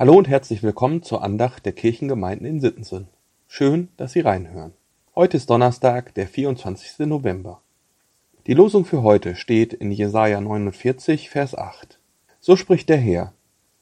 [0.00, 3.08] Hallo und herzlich willkommen zur Andacht der Kirchengemeinden in Sittensen.
[3.46, 4.72] Schön, dass Sie reinhören.
[5.14, 7.00] Heute ist Donnerstag, der 24.
[7.00, 7.60] November.
[8.46, 11.98] Die Losung für heute steht in Jesaja 49, Vers 8.
[12.40, 13.34] So spricht der Herr: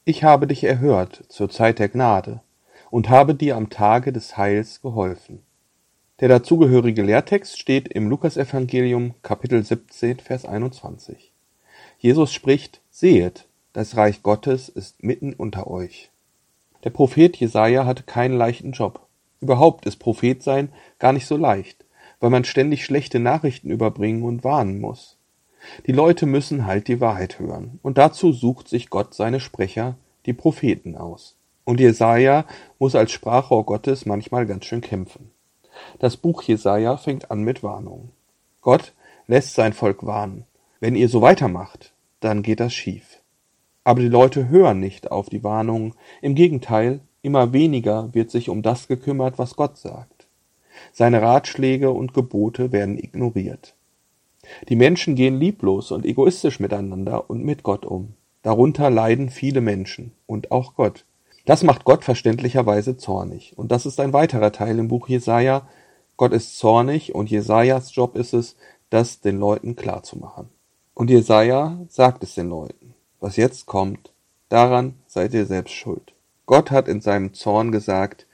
[0.03, 2.41] Ich habe dich erhört zur Zeit der Gnade
[2.91, 5.41] und habe dir am Tage des Heils geholfen.
[6.19, 11.31] Der dazugehörige Lehrtext steht im Lukasevangelium Kapitel 17, Vers 21.
[11.97, 16.09] Jesus spricht: Sehet, das Reich Gottes ist mitten unter euch.
[16.83, 19.05] Der Prophet Jesaja hatte keinen leichten Job.
[19.41, 21.85] Überhaupt ist Prophet sein gar nicht so leicht,
[22.19, 25.17] weil man ständig schlechte Nachrichten überbringen und warnen muss.
[25.85, 27.79] Die Leute müssen halt die Wahrheit hören.
[27.83, 29.95] Und dazu sucht sich Gott seine Sprecher,
[30.25, 31.35] die Propheten, aus.
[31.65, 32.45] Und Jesaja
[32.79, 35.31] muss als Sprachrohr Gottes manchmal ganz schön kämpfen.
[35.99, 38.11] Das Buch Jesaja fängt an mit Warnungen.
[38.61, 38.93] Gott
[39.27, 40.45] lässt sein Volk warnen.
[40.79, 43.18] Wenn ihr so weitermacht, dann geht das schief.
[43.89, 48.61] Aber die Leute hören nicht auf die Warnungen, im Gegenteil, immer weniger wird sich um
[48.61, 50.27] das gekümmert, was Gott sagt.
[50.91, 53.73] Seine Ratschläge und Gebote werden ignoriert.
[54.69, 58.13] Die Menschen gehen lieblos und egoistisch miteinander und mit Gott um.
[58.43, 61.05] Darunter leiden viele Menschen und auch Gott.
[61.45, 63.57] Das macht Gott verständlicherweise zornig.
[63.57, 65.67] Und das ist ein weiterer Teil im Buch Jesaja.
[66.15, 68.55] Gott ist zornig und Jesajas Job ist es,
[68.91, 70.47] das den Leuten klarzumachen.
[70.93, 72.78] Und Jesaja sagt es den Leuten.
[73.19, 74.11] Was jetzt kommt,
[74.49, 76.13] daran seid ihr selbst schuld.
[76.45, 78.25] Gott hat in seinem Zorn gesagt,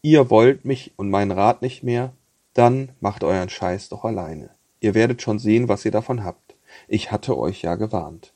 [0.00, 2.12] ihr wollt mich und meinen Rat nicht mehr,
[2.54, 4.50] dann macht euren Scheiß doch alleine.
[4.80, 6.54] Ihr werdet schon sehen, was ihr davon habt.
[6.88, 8.32] Ich hatte euch ja gewarnt.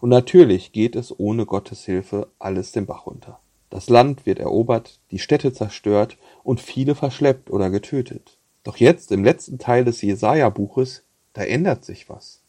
[0.00, 3.38] Und natürlich geht es ohne Gottes Hilfe alles den Bach runter.
[3.70, 8.36] Das Land wird erobert, die Städte zerstört und viele verschleppt oder getötet.
[8.64, 12.41] Doch jetzt im letzten Teil des Jesaja-Buches, da ändert sich was.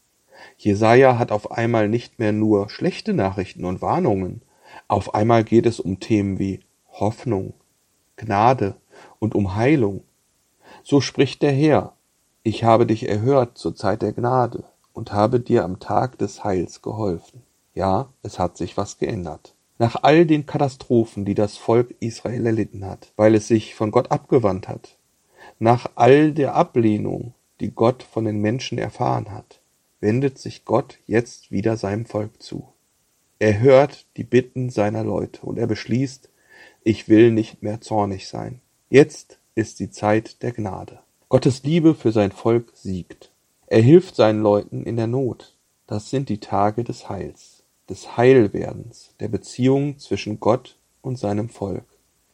[0.58, 4.42] Jesaja hat auf einmal nicht mehr nur schlechte Nachrichten und Warnungen.
[4.88, 7.54] Auf einmal geht es um Themen wie Hoffnung,
[8.16, 8.76] Gnade
[9.20, 10.04] und um Heilung.
[10.84, 11.94] So spricht der Herr.
[12.44, 14.64] Ich habe dich erhört zur Zeit der Gnade
[14.94, 17.42] und habe dir am Tag des Heils geholfen.
[17.74, 19.56] Ja, es hat sich was geändert.
[19.80, 24.12] Nach all den Katastrophen, die das Volk Israel erlitten hat, weil es sich von Gott
[24.12, 24.98] abgewandt hat,
[25.58, 29.62] nach all der Ablehnung, die Gott von den Menschen erfahren hat,
[30.04, 32.68] wendet sich Gott jetzt wieder seinem Volk zu.
[33.40, 36.30] Er hört die Bitten seiner Leute und er beschließt,
[36.84, 38.60] ich will nicht mehr zornig sein.
[38.90, 41.00] Jetzt ist die Zeit der Gnade.
[41.30, 43.32] Gottes Liebe für sein Volk siegt.
[43.68, 45.56] Er hilft seinen Leuten in der Not.
[45.88, 51.86] Das sind die Tage des Heils, des Heilwerdens, der Beziehung zwischen Gott und seinem Volk.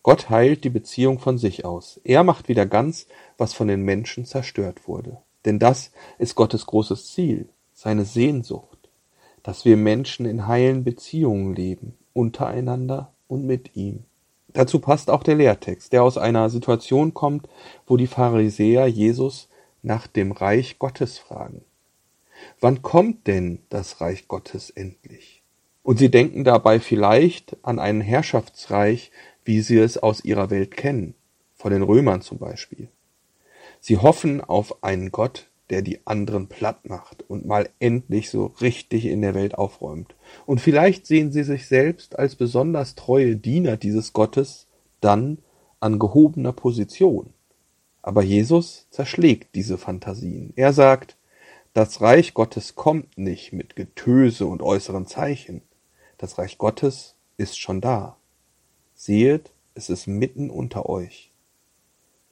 [0.01, 2.01] Gott heilt die Beziehung von sich aus.
[2.03, 3.05] Er macht wieder ganz,
[3.37, 5.17] was von den Menschen zerstört wurde.
[5.45, 7.47] Denn das ist Gottes großes Ziel
[7.79, 8.89] seine Sehnsucht,
[9.41, 14.03] dass wir Menschen in heilen Beziehungen leben, untereinander und mit ihm.
[14.49, 17.47] Dazu passt auch der Lehrtext, der aus einer Situation kommt,
[17.87, 19.47] wo die Pharisäer Jesus
[19.81, 21.63] nach dem Reich Gottes fragen.
[22.59, 25.41] Wann kommt denn das Reich Gottes endlich?
[25.81, 29.09] Und sie denken dabei vielleicht an ein Herrschaftsreich,
[29.45, 31.15] wie sie es aus ihrer Welt kennen,
[31.55, 32.89] von den Römern zum Beispiel.
[33.79, 39.05] Sie hoffen auf einen Gott, der die anderen platt macht und mal endlich so richtig
[39.05, 40.15] in der Welt aufräumt.
[40.45, 44.67] Und vielleicht sehen sie sich selbst als besonders treue Diener dieses Gottes
[45.01, 45.39] dann
[45.79, 47.33] an gehobener Position.
[48.01, 50.53] Aber Jesus zerschlägt diese Fantasien.
[50.55, 51.17] Er sagt,
[51.73, 55.61] das Reich Gottes kommt nicht mit Getöse und äußeren Zeichen.
[56.17, 58.17] Das Reich Gottes ist schon da.
[58.95, 61.31] Sehet, es ist mitten unter euch.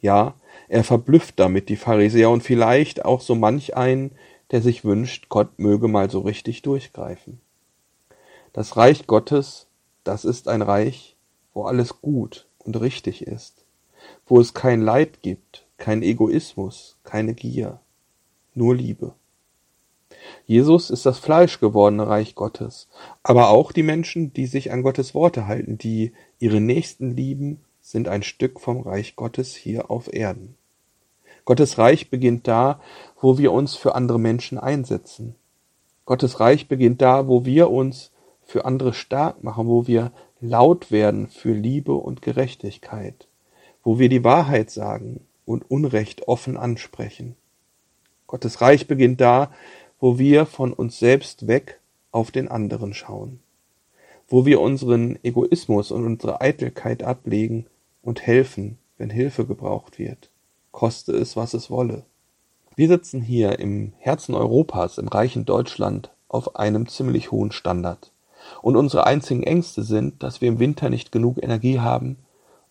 [0.07, 0.35] Ja,
[0.69, 4.12] er verblüfft damit die Pharisäer und vielleicht auch so manch einen,
[4.51, 7.41] der sich wünscht, Gott möge mal so richtig durchgreifen.
[8.53, 9.67] Das Reich Gottes,
[10.06, 11.17] das ist ein Reich,
[11.53, 13.66] wo alles gut und richtig ist,
[14.25, 17.81] wo es kein Leid gibt, kein Egoismus, keine Gier,
[18.56, 19.13] nur Liebe.
[20.46, 22.88] Jesus ist das fleischgewordene Reich Gottes,
[23.23, 28.09] aber auch die Menschen, die sich an Gottes Worte halten, die ihre Nächsten lieben sind
[28.09, 30.57] ein Stück vom Reich Gottes hier auf Erden.
[31.45, 32.81] Gottes Reich beginnt da,
[33.22, 35.35] wo wir uns für andere Menschen einsetzen.
[36.03, 38.11] Gottes Reich beginnt da, wo wir uns
[38.43, 40.11] für andere stark machen, wo wir
[40.41, 43.29] laut werden für Liebe und Gerechtigkeit,
[43.85, 47.37] wo wir die Wahrheit sagen und Unrecht offen ansprechen.
[48.28, 49.49] Gottes Reich beginnt da,
[50.01, 51.79] wo wir von uns selbst weg
[52.11, 53.39] auf den anderen schauen,
[54.28, 57.66] wo wir unseren Egoismus und unsere Eitelkeit ablegen
[58.08, 60.30] und helfen, wenn Hilfe gebraucht wird,
[60.72, 62.06] koste es, was es wolle.
[62.78, 68.14] Wir sitzen hier im Herzen Europas, im reichen Deutschland, auf einem ziemlich hohen Standard.
[68.62, 72.16] und unsere einzigen Ängste sind, dass wir im Winter nicht genug Energie haben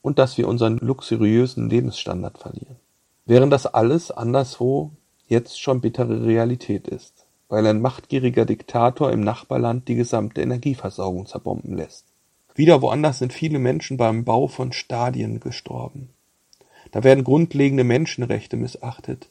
[0.01, 2.77] und dass wir unseren luxuriösen Lebensstandard verlieren.
[3.27, 4.93] Während das alles anderswo
[5.27, 11.77] jetzt schon bittere Realität ist, weil ein machtgieriger Diktator im Nachbarland die gesamte Energieversorgung zerbomben
[11.77, 12.16] lässt.
[12.57, 16.09] Wieder woanders sind viele Menschen beim Bau von Stadien gestorben.
[16.91, 19.29] Da werden grundlegende Menschenrechte missachtet,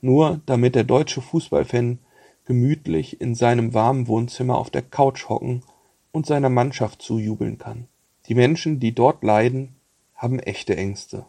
[0.00, 1.98] nur damit der deutsche Fußballfan
[2.46, 5.62] gemütlich in seinem warmen Wohnzimmer auf der Couch hocken
[6.12, 7.88] und seiner Mannschaft zujubeln kann.
[8.26, 9.76] Die Menschen, die dort leiden,
[10.14, 11.26] haben echte Ängste.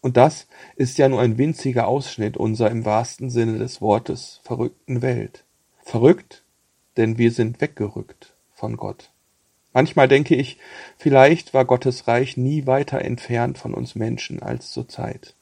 [0.00, 0.46] Und das
[0.76, 5.44] ist ja nur ein winziger Ausschnitt unserer im wahrsten Sinne des Wortes verrückten Welt.
[5.82, 6.44] Verrückt,
[6.96, 9.10] denn wir sind weggerückt von Gott.
[9.78, 10.58] Manchmal denke ich,
[10.96, 15.36] vielleicht war Gottes Reich nie weiter entfernt von uns Menschen als zur Zeit.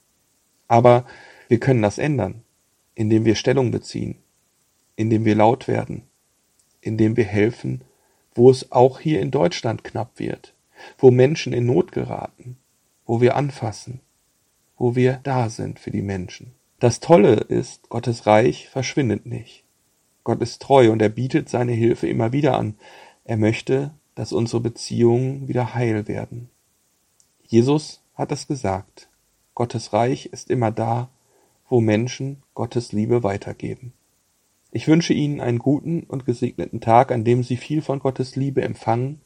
[0.69, 1.07] Aber
[1.49, 2.43] wir können das ändern,
[2.95, 4.19] indem wir Stellung beziehen,
[4.95, 6.03] indem wir laut werden,
[6.83, 7.81] indem wir helfen,
[8.35, 10.53] wo es auch hier in Deutschland knapp wird,
[10.99, 12.59] wo Menschen in Not geraten,
[13.07, 14.01] wo wir anfassen,
[14.77, 16.53] wo wir da sind für die Menschen.
[16.79, 19.65] Das Tolle ist, Gottes Reich verschwindet nicht.
[20.25, 22.75] Gott ist treu und er bietet seine Hilfe immer wieder an.
[23.25, 26.49] Er möchte, dass unsere Beziehungen wieder heil werden.
[27.45, 29.09] Jesus hat es gesagt.
[29.55, 31.11] Gottes Reich ist immer da,
[31.69, 33.93] wo Menschen Gottes Liebe weitergeben.
[34.73, 38.63] Ich wünsche Ihnen einen guten und gesegneten Tag, an dem Sie viel von Gottes Liebe
[38.63, 39.21] empfangen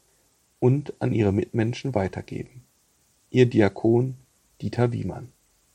[0.59, 2.63] und an Ihre Mitmenschen weitergeben.
[3.31, 4.15] Ihr Diakon
[4.61, 5.31] Dieter Wiemann